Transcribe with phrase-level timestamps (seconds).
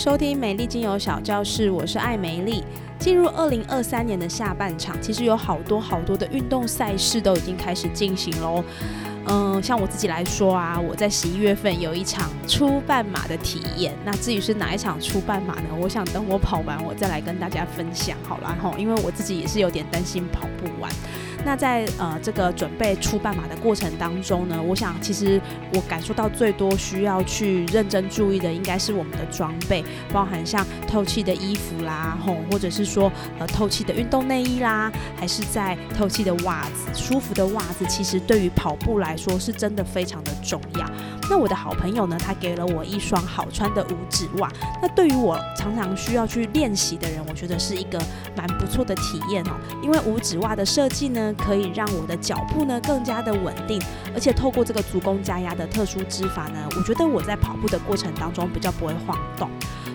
[0.00, 2.64] 收听美丽精油小教室，我是艾美丽。
[2.98, 8.64] 进入二零二三年的下半场，其实有好多好多的运动赛事都已经开始进行喽。
[9.26, 13.94] 嗯，像我自己来说啊，我在十一月份有一场初半马的体验。
[14.02, 15.68] 那至于是哪一场初半马呢？
[15.78, 18.72] 我想等我跑完，我再来跟大家分享好了哈。
[18.78, 20.90] 因为我自己也是有点担心跑不完。
[21.44, 25.40] 那在呃这个准备出半马的过程当中呢，我想其实
[25.74, 40.86] 我感受到最多需要去认真注意的，应该是我们的装备，包含像透气的衣服啦，吼，或者是说呃透气的运动内衣啦，还是在透气的袜子，舒服的袜子，其实对于跑步来说是真的非常的重要。
[41.30, 44.50] 那我的好朋友呢，他给了我一双好穿的五指袜，
[44.82, 48.02] 那对于我常常需要去练习的人，我觉得是一个
[48.36, 51.29] 蛮不错的体验哦，因为五指袜的设计呢。
[51.34, 53.80] 可以让我的脚步呢更加的稳定，
[54.14, 59.50] 而且透过这个足弓加压的特殊织法呢，我觉得我在跑步的过程当中比较不会晃动。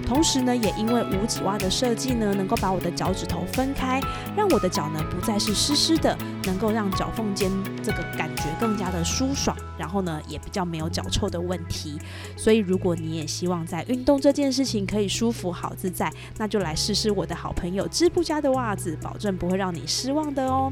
[0.05, 3.99] 同时呢，也因为五指袜的设计呢，能够把我的脚趾头分开，
[4.37, 7.49] 让我的脚呢不再是湿湿的，能够让脚缝间
[7.81, 11.99] 这个感觉更加的舒爽，然后呢也比较没有脚臭的问题。
[12.37, 20.71] 所以如果你也希望在运动这件事情可以舒服好自在，那就来试试我的好朋友织布家的袜子，保证不会让你失望的哦。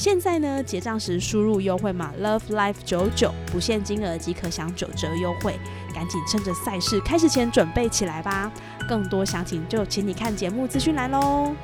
[0.00, 5.60] 现在呢，结账时输入优惠码 Love Life 九九，不限金额即可享九折优惠，
[5.94, 8.50] 赶紧趁着赛事开始前准备起来吧！
[8.88, 11.54] 更多详情就请你看节目资讯栏喽。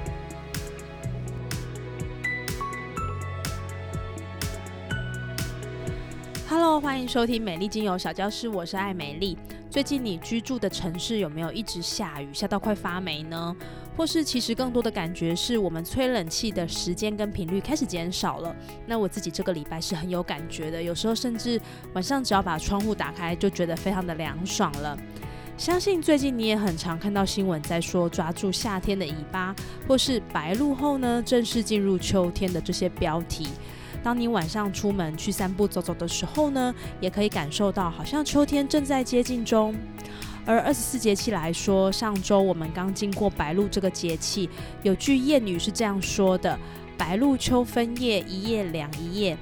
[6.81, 9.37] 欢迎收听美丽精油小教室，我是艾美丽。
[9.71, 13.57] 最近你居住的城市有没有一直下雨，下到快发霉呢？
[13.97, 18.55] 或是其实更多的感觉是我们吹冷气的时间跟频率开始减少了。
[18.87, 21.59] 那我自己这个礼拜是很有感觉的，有时候甚至
[21.95, 24.97] 晚上只要把窗户打开，就觉得非常的凉爽了。
[25.57, 29.57] 相信最近你也很常看到新闻在说抓住夏天的尾巴，
[29.89, 33.49] 或是白露后呢正式进入秋天的这些标题。
[34.03, 39.75] 当你晚上出门去散步走走的时候呢，也可以感受到好像秋天正在接近中。
[40.45, 44.49] 而二十四节气来说，上周我们刚经过白露这个节气，
[44.85, 46.57] 有句谚语是这样说的
[46.97, 49.37] ：“白露秋分夜，一夜凉一夜。”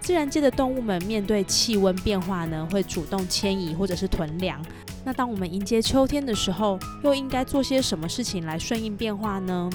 [0.00, 4.62] 自然界的动物们面对气温变化呢，会主动迁移或者是囤粮。
[5.02, 9.70] 那当我们迎接秋天的时候，又应该做些什么事情来顺应变化呢？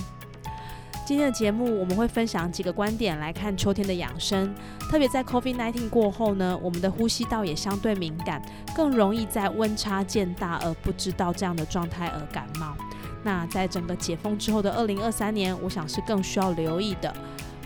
[1.05, 4.51] 今天的节目我们会分享几个观点来看秋天的养生，
[4.89, 8.41] 特别在 COVID-19 过后呢，我们的呼吸道也相对敏感，
[8.75, 12.75] 更容易在温差渐大而不知道这样的状态而感冒。
[13.23, 17.13] 那在整个解封之后的二零二三年，我想是更需要留意的。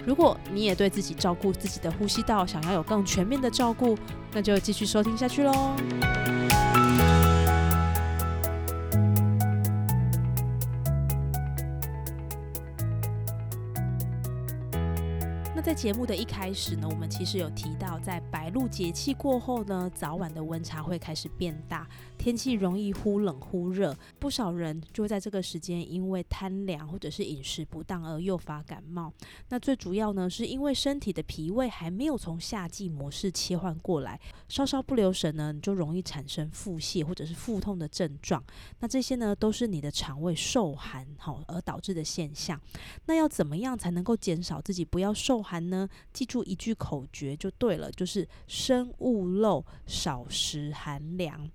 [0.06, 3.98] 如果你也对自己照顾自己的呼吸道想要有更全面的照顾，
[4.34, 5.74] 那就继续收听下去喽。
[15.70, 21.88] 在节目的一开始呢，我们其实有提到，在白露节气过后呢，早晚的温差会开始变大。
[22.20, 29.12] 天气容易忽冷忽热，不少人就会在这个时间因为贪凉或者是饮食不当而诱发感冒。
[29.48, 34.20] 那最主要呢，是因为身体的脾胃还没有从夏季模式切换过来，
[34.50, 38.44] 稍稍不留神呢，你就容易产生腹泻或者是腹痛的症状。
[38.82, 42.60] 那这些呢，都是你的肠胃受寒好而导致的现象。
[43.06, 45.88] 那要怎么样才能够减少自己不要受寒呢？
[46.12, 51.50] 记住一句口诀就对了，就是生勿漏，少食寒凉。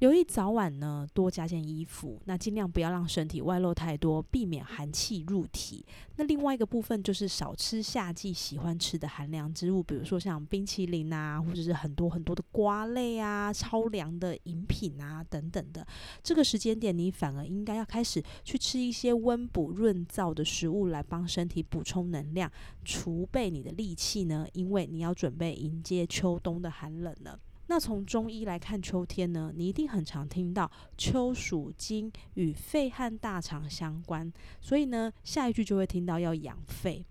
[0.00, 5.84] 留意早晚呢，多加件衣服，那尽量不要让身体外露太多，避免寒气入体。
[6.16, 15.86] 那另外一个部分就是少吃夏季喜欢吃的寒凉之物，比如说像冰淇淋啊，或者是很多很多的瓜类啊、超凉的饮品啊等等的。
[16.22, 22.50] 这个时间点，你反而应该要开始去吃一些温补润燥的食物，来帮身体补充能量，
[22.84, 27.38] 储备你的力气呢，因为你要准备迎接秋冬的寒冷了。
[27.66, 34.30] 那从中医来看秋天呢，你一定很常听到秋属金，与肺和大肠相关，
[34.60, 37.04] 所以呢，下一句就会听到要养肺。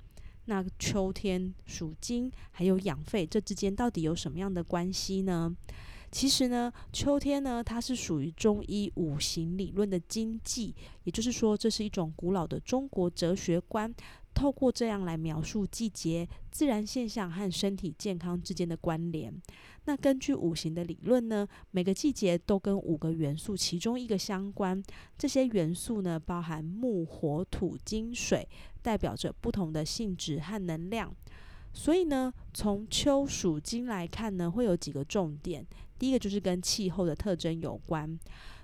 [0.46, 5.56] 那秋天属金，还有养肺，这之间到底有什么样的关系呢？
[6.14, 10.76] 其实呢，秋天呢，它是属于中医五行理论的经济，
[11.06, 13.92] 也就是说，这是一种古老的中国哲学观。
[14.32, 19.34] 透过这样来描述季节、自然现象和身体健康之间的关联。
[19.86, 24.82] 那根据五行的理论呢，每个季节都跟五个元素其中一个相关。
[25.18, 28.48] 这些元素呢，包含木、火、土、金、水，
[28.84, 31.12] 代表着不同的性质和能量。
[31.74, 35.66] 所以呢，从秋属金来看呢，会有几个重点。
[35.98, 38.18] 第一个就是跟气候的特征有关。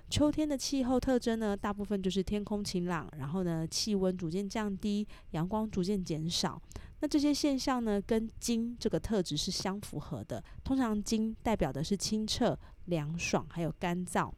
[0.08, 6.60] 秋天的气候特征呢，大部分就是天空晴朗，然后呢，气温逐渐降低，阳光逐渐减少。
[7.00, 10.42] 那这些现象呢，跟金这个特质是相符合的。
[10.64, 14.30] 通常金代表的是清澈、凉爽，还有干燥。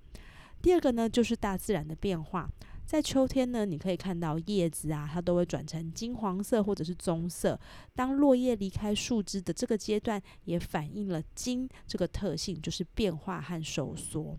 [0.60, 2.48] 第二个呢，就是大自然的变化。
[2.92, 7.58] 在秋天呢，你可以看到叶子啊，它都会转成金黄色或者是棕色。
[7.94, 14.38] 当落叶离开树枝的这个阶段，也反映了金这个特性，就是变化和收缩。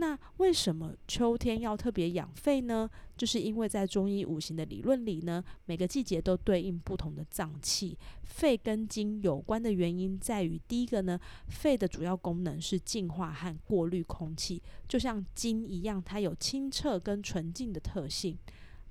[0.00, 2.88] 那为什么秋天要特别养肺呢？
[3.18, 7.98] 就是因为在中医五行的理论里呢，每个季节都对应不同的脏器。
[8.22, 18.38] 肺跟筋有关的原因在于，第一个呢，肺的主要功能是净化和过滤空气，就像筋一样，它有清澈跟纯净的特性。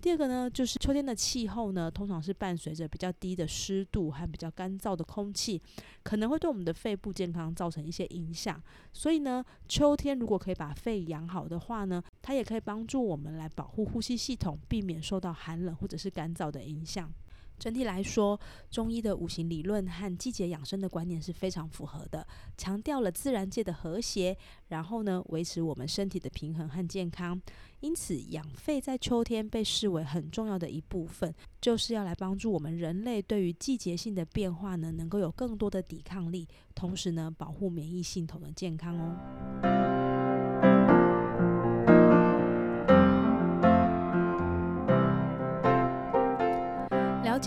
[0.02, 5.62] 第二个呢，就是秋天的气候呢，通常是伴随着比较低的湿度和比较干燥的空气，
[6.04, 8.62] 可能会对我们的肺部健康造成一些影响。
[8.94, 17.12] 所以呢，秋天如果可以把肺养好的话呢，它也可以帮助我们来保护呼吸系统，避免受到寒冷或者是干燥的影响。
[17.60, 18.40] 整体来说，
[18.72, 22.26] 中医的五行理论和季节养生的观念是非常符合的，
[22.58, 24.36] 强调了自然界的和谐，
[24.70, 27.40] 然后呢，维持我们身体的平衡和健康。
[27.82, 39.79] 因此，养肺在秋天被视为很重要的一部分，就是要来帮助我们人类对于季节性的变化呢，能够有更多的抵抗力，同时呢，保护免疫系统的健康哦。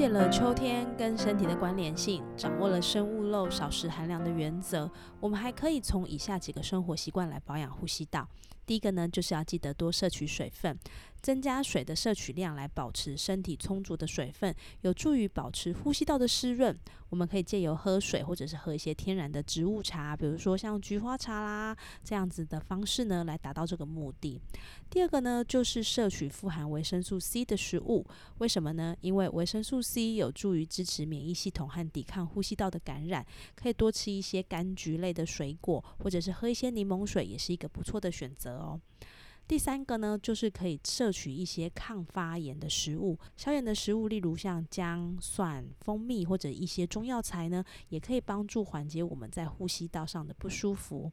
[0.03, 4.91] 解了秋天跟身体的关联性，掌握了生物漏少食寒凉的原则，
[5.21, 8.27] 我们还可以从以下几个生活习惯来保养呼吸道。
[8.73, 10.79] 第一个呢，就是要记得多摄取水分。
[11.21, 16.77] 增加水的摄取量来保持身体充足的水分，有助于保持呼吸道的湿润。
[17.11, 24.41] 我们可以借由喝水，或者是喝一些天然的植物茶，比如说像菊花茶啦这样子的方式呢，来达到这个目的。
[24.91, 28.05] 第二个呢，就是摄取富含维生素 C 的食物。
[28.39, 28.97] 为什么呢？
[29.03, 33.25] 因为维生素 C 有助于支持免疫系统和抵抗呼吸道的感染。
[33.55, 38.81] 可以多吃一些柑橘类的水果，或者是喝一些柠檬水，也是一个不错的选择哦。
[39.49, 51.11] 第三个呢，就是可以摄取一些抗发炎的食物，消炎的食物，例如像姜、蒜、蜂蜜或者一些中药材呢，也可以帮助缓解我们在呼吸道上的不舒服。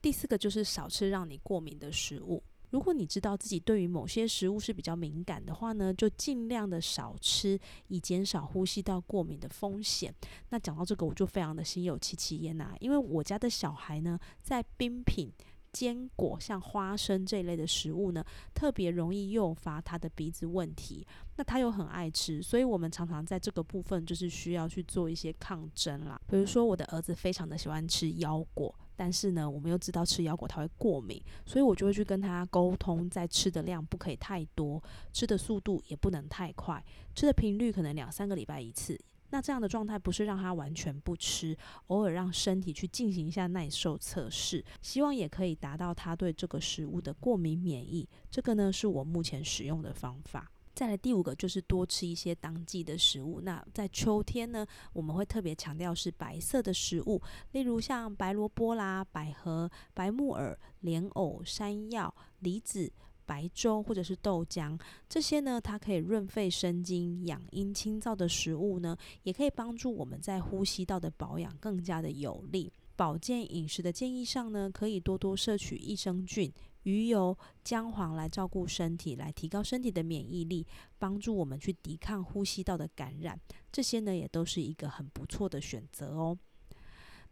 [0.00, 2.42] 第四个就是少吃让你过敏的食物。
[2.70, 7.58] 如果你知道自己对于某些食物是比较敏感的话呢，就尽量的少吃，
[7.88, 10.14] 以减少呼吸道过敏的风险。
[10.50, 15.32] 那讲到这个，我就非常的心有戚戚焉呐，因为我家的小孩呢，在冰品。
[15.72, 18.24] 坚果像花生这一类的食物呢，
[18.54, 21.06] 特别容易诱发他的鼻子问题。
[21.36, 26.20] 那他又很爱吃，所以我们常常在这个部分就是需要去做一些抗争啦。
[26.28, 34.82] 比如说，我的儿子非常的喜欢吃腰果，但是呢，我们又知道吃腰果他会过敏，所以我就会去跟他沟通，在吃的量不可以太多，
[35.12, 36.84] 吃的速度也不能太快，
[37.14, 39.00] 吃的频率可能两三个礼拜一次。
[39.32, 48.06] 那这样的状态不是让他完全不吃，偶尔让身体去进行一下耐受测试，希望也可以达到他对这个食物的过敏免疫。
[48.30, 50.52] 这个呢是我目前使用的方法。
[50.74, 53.40] 再来第五个就是多吃一些当季的食物。
[53.40, 57.20] 那在秋天呢，我们会特别强调是白色的食物，
[57.52, 62.92] 例如像白萝卜啦、百合、白木耳、莲藕、山药、梨子。
[63.32, 72.70] 白粥或者是豆浆，这些呢，它可以润肺生津、养阴清燥的食物呢，也可以帮助我们在呼吸道的保养更加的有力。
[72.94, 77.34] 保健饮食的建议上呢，可以多多摄取益生菌、鱼油、
[77.64, 80.66] 姜黄来照顾身体，来提高身体的免疫力，
[80.98, 83.40] 帮助我们去抵抗呼吸道的感染。
[83.72, 86.36] 这些呢，也都是一个很不错的选择哦。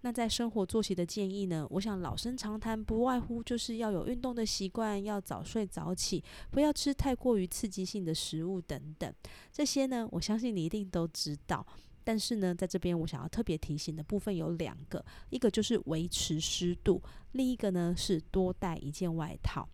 [0.03, 1.67] 那在生活作息的建议呢？
[1.71, 9.13] 我想老生常谈，不外乎就是要有运动的习惯，要早睡早起，不要吃太过于刺激性的食物等等。
[9.53, 11.67] 这些呢，我相信你一定都知道。
[12.03, 17.03] 但是呢，在这边我想要特别提醒的部分有两个，一个就是维持湿度，
[17.33, 19.69] 另一个呢是多带一件外套。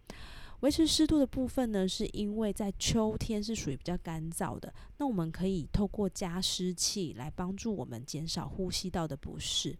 [0.60, 9.76] 维持湿度的部分呢，是因为在秋天是属于比较干燥的，那我们可以透过加湿器来帮助我们减少呼吸道的不适。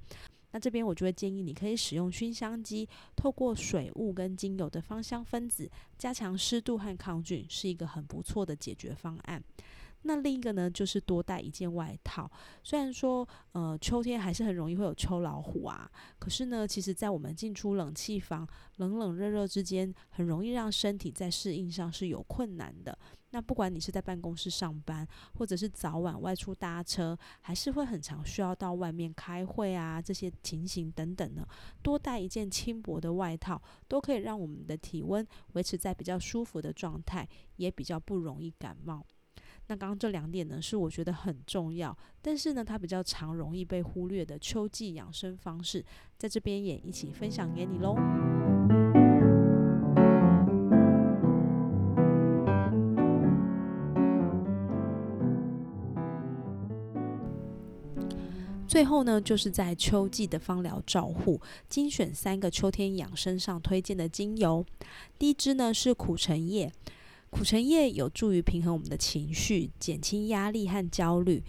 [0.56, 9.44] 那这边我就会建议你可以使用熏香机，透过水雾跟精油的芳香分子加强湿度和抗菌，是一个很不错的解决方案。
[10.06, 12.30] 那另一个呢，就是多带一件外套。
[12.62, 18.46] 虽然说，呃，秋天还是很容易会有秋老虎啊，可是呢，其实在我们进出冷气房，
[18.76, 22.96] 冷冷热热之间，很容易让身体在适应上是有困难的。
[23.30, 31.46] 那不管你是在办公室上班，或者是早晚外出搭车，还是会很常需要到外面开会啊，这些情形等等呢，
[31.82, 39.04] 多带一件轻薄的外套，都可以让我们的体温维持在比较舒服的状态，也比较不容易感冒。
[39.68, 45.84] 那刚刚这两点呢，是我觉得很重要，但是呢，它比较常容易被忽略的秋季养生方式，
[46.16, 47.96] 在这边也一起分享给你喽。
[58.68, 64.64] 最后呢，就是在秋季的芳疗照护，精选三个秋天养生上推荐的精油。
[65.18, 66.70] 第一支呢是苦橙叶。
[67.36, 71.42] 苦橙叶有助于平衡我们的情绪，减轻压力和焦虑。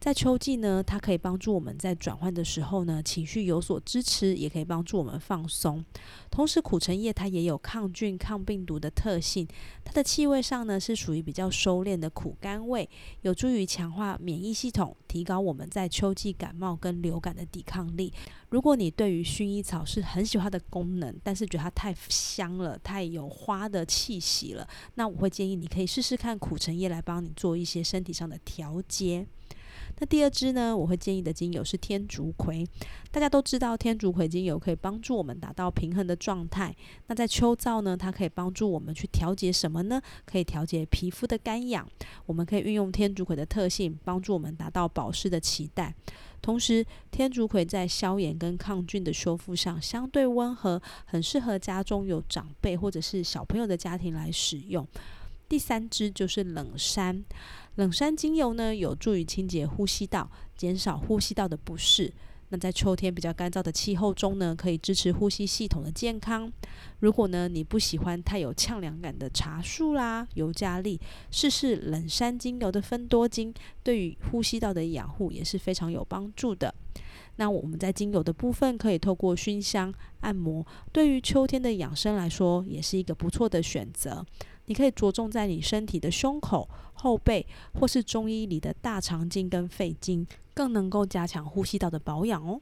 [0.00, 5.84] 在秋季呢，它可以帮助我们在转换的时候呢，情绪有所支持，也可以帮助我们放松。
[6.30, 9.46] 同时，苦橙叶它也有抗菌、抗病毒的特性。
[9.84, 12.88] 它的气味上呢，是属于比较收敛的苦甘味，
[13.22, 18.12] 有助于强化免疫系统，提高我们在秋季感冒跟流感的抵抗力。
[18.50, 29.26] 如果你对于薰衣草是很喜欢它的功能，但是觉得它太香了，太有花的气息了，那我会建议你可以试试看苦橙叶来帮你做一些身体上的调节。
[30.00, 32.66] 那第二支呢，我会建议的精油是天竺葵。
[33.10, 36.74] 大家都知道，天竺葵精油可以帮助我们达到平衡的状态。
[37.06, 40.00] 那在秋燥呢，它可以帮助我们去调节什么呢？
[40.24, 41.88] 可以调节皮肤的干痒。
[42.26, 45.94] 我们可以运用天竺葵的特性，帮助我们达到保湿的期待。
[46.40, 54.86] 同时，天竺葵在消炎跟抗菌的修复上相对温和，很适合家中有长辈或者是小朋友的家庭来使用。
[55.48, 57.24] 第三支就是冷杉。
[57.76, 62.12] 冷杉精油呢，有助于清洁呼吸道，减少呼吸道的不适。
[62.50, 66.50] 那在秋天比较干燥的气候中呢，可以支持呼吸系统的健康。
[67.00, 70.98] 如果呢你不喜欢太有呛凉感的茶树啦、尤加利，
[71.30, 73.52] 试试冷杉精油的芬多精，
[73.82, 76.74] 对于呼吸道的养护也是非常有帮助的。
[77.36, 84.24] 那我们在精油的部分，可以透过熏香、按摩，对于秋天的养生来说，也是一个不错的选择。
[84.68, 87.44] 你可以着重在你身体的胸口、后背，
[87.74, 92.60] 或是中医里的大肠经跟肺经，更能够加强呼吸道的保养哦。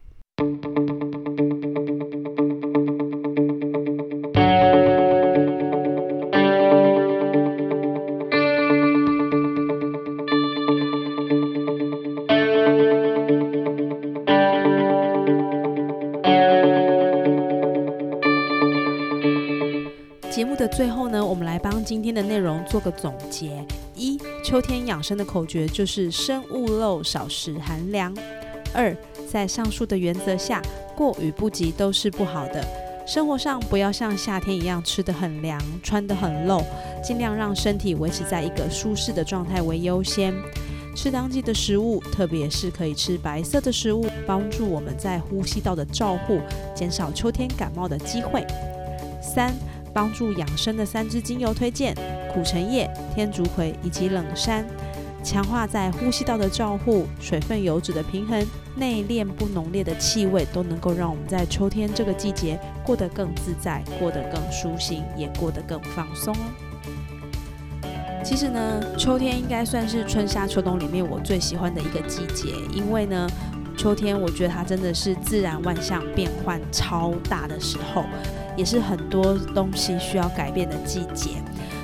[20.46, 23.64] 目的最后呢，我们来帮今天的内容做个总结：
[23.96, 28.14] 一、秋天养生的口诀就是生勿漏，少食寒凉；
[28.72, 28.96] 二、
[29.28, 30.62] 在上述的原则下，
[30.94, 32.64] 过与不及都是不好的。
[33.04, 36.62] 生活上不要像夏天一样吃得很凉，穿得很露，
[37.02, 40.32] 尽量让身体维持在一个舒适的状态为优先。
[40.94, 46.40] 吃当季的食物，特别是可以吃白色的食物，帮助我们在呼吸道的照护，
[46.72, 48.46] 减少秋天感冒的机会。
[49.20, 49.52] 三。
[49.96, 51.94] 帮助养生的三支精油推荐：
[52.34, 54.62] 苦橙叶、天竺葵以及冷杉，
[55.24, 67.88] 强化在呼吸道的照护、水分油脂的平衡、内敛不浓烈的气味，都能够让我们在秋天这个季节过得更自在、过得更舒心，也过得更放松哦。
[68.22, 73.26] 其实呢，秋天应该算是春夏秋冬里面我最喜欢的一个季节，因为呢，
[73.76, 78.04] 秋天我觉得它真的是自然万象变换超大的时候。
[78.56, 81.32] 也是很多东西需要改变的季节。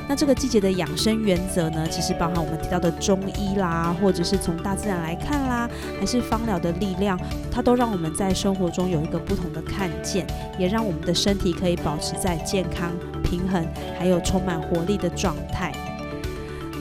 [0.08, 5.68] 那这个季节的养生原则呢，其实包含我们提到的中医啦，或者是从大自然来看啦，
[6.00, 7.20] 还是芳疗的力量，
[7.50, 10.26] 它都让我们在生活中有一个不同的看见，
[10.58, 12.90] 也让我们的身体可以保持在健康、
[13.22, 13.62] 平衡，
[13.98, 15.74] 还有充满活力的状态。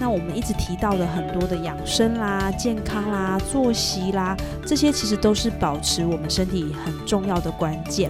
[0.01, 8.09] 那我们一直提到的很多的养生啦、健康啦、作息啦，这些其实都是保持我们身体很重要的关键。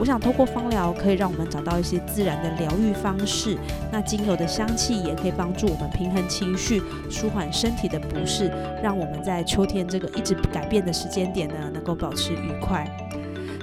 [0.00, 3.56] 我想透过芳疗，可以让我们找到一些自然的疗愈方式。
[3.92, 8.50] 那精油的香气也可以帮助我们平衡情绪，舒缓身体的不适，
[8.82, 12.84] 让我们在秋天这个一直不改变的时间点呢，能够保持愉快。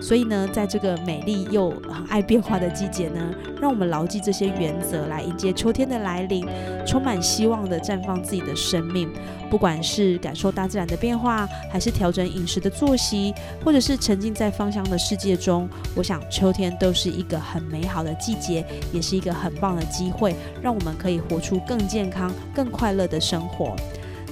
[0.05, 6.45] 所以呢，在这个美丽又很爱变化的季节呢，让我们牢记这些原则，来迎接秋天的来临，
[6.85, 9.09] 充满希望的绽放自己的生命。
[9.49, 13.33] 不管是感受大自然的变化，还是调整饮食的作息，
[13.63, 23.75] 或者是沉浸在芳香的世界中，我想秋天都是一个很美好的季节，也是一个很棒的机会，让我们可以活出更健康、更快乐的生活。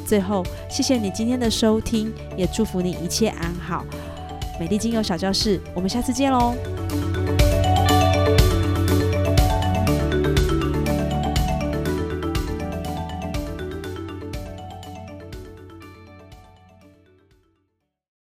[0.06, 3.84] 最后，谢谢你今天的收听，也祝福你一切安好。
[4.60, 6.56] 美丽精油小教室，我们下次见喽。